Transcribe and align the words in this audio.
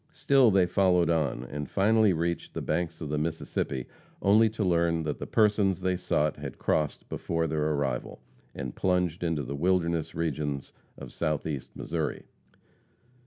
Still 0.11 0.49
they 0.49 0.65
followed 0.65 1.11
on, 1.11 1.43
and 1.43 1.69
finally 1.69 2.11
reached 2.11 2.55
the 2.55 2.61
banks 2.63 3.01
of 3.01 3.09
the 3.09 3.19
Mississippi 3.19 3.85
only 4.19 4.49
to 4.49 4.63
learn 4.63 5.03
that 5.03 5.19
the 5.19 5.27
persons 5.27 5.79
they 5.81 5.95
sought 5.95 6.37
had 6.37 6.57
crossed 6.57 7.07
before 7.07 7.45
their 7.45 7.67
arrival, 7.75 8.19
and 8.55 8.75
plunged 8.75 9.23
into 9.23 9.43
the 9.43 9.53
wilderness 9.55 10.15
regions 10.15 10.73
of 10.97 11.13
Southeast 11.13 11.69
Missouri. 11.75 12.23